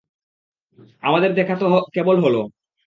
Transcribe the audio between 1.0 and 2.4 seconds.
আমাদের দেখা তো কেবল হল।